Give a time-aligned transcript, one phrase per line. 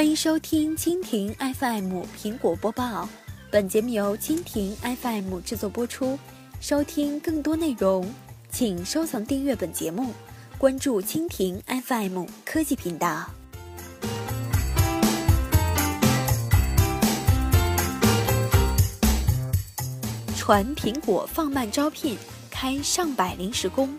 [0.00, 3.06] 欢迎收听蜻蜓 FM 苹果播报，
[3.50, 6.18] 本节目由蜻蜓 FM 制作播出。
[6.58, 8.10] 收听更多内容，
[8.50, 10.14] 请收藏订阅本节目，
[10.56, 13.28] 关注蜻蜓 FM 科技频道。
[20.34, 22.16] 传苹果放慢招聘，
[22.50, 23.98] 开上百临时工。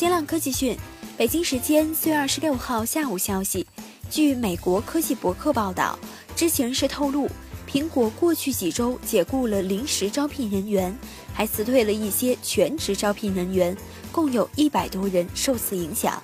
[0.00, 0.74] 新浪科技讯，
[1.18, 3.66] 北京时间四月二十六号下午消息，
[4.08, 5.98] 据美国科技博客报道，
[6.34, 7.28] 知情人士透露，
[7.70, 10.98] 苹果过去几周解雇了临时招聘人员，
[11.34, 13.76] 还辞退了一些全职招聘人员，
[14.10, 16.22] 共有一百多人受此影响。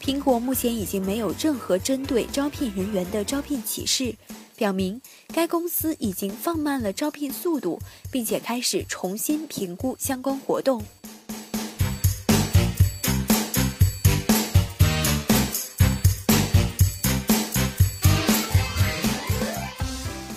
[0.00, 4.14] 苹果目前已经没有任何针对招聘人员的招聘启事，
[4.54, 5.00] 表明
[5.34, 10.80] 该公司已经放慢了招聘速度，并且开始重新评估相关活动。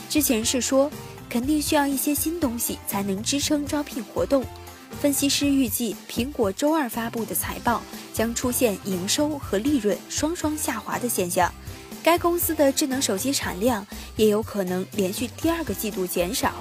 [0.10, 0.90] 之前是说，
[1.30, 4.44] 肯定需要一些新东西才能支撑招聘活动。
[5.00, 7.80] 分析师预计，苹果周二发布的财报
[8.12, 11.54] 将出现营收和利润双双下滑的现象，
[12.02, 13.86] 该公司的智能手机产量
[14.16, 16.56] 也有可能连续第二个季度减少。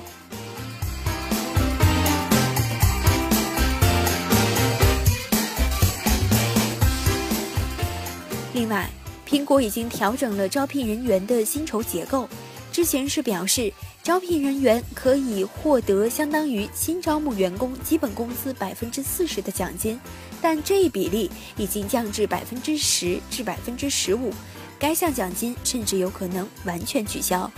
[8.53, 8.91] 另外，
[9.27, 12.29] 苹果已经调整了招聘人员的薪酬结构。
[12.71, 19.99] 之前是表示，招聘人员可以获得相当于新招募员工基本工资百分之四十的奖金，
[20.41, 24.33] 但这一比例已经降至百分之十至百分之十五，
[24.79, 27.51] 该项奖金甚至有可能完全取消。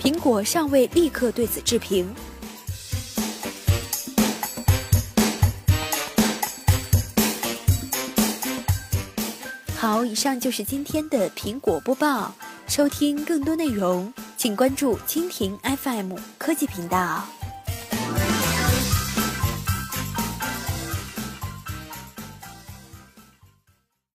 [0.00, 2.08] 苹果尚未立刻对此置评。
[9.76, 12.34] 好，以上就是今天的苹果播报，
[12.66, 14.12] 收听更多内容。
[14.36, 17.43] 请关注蜻蜓 FM 科技频道。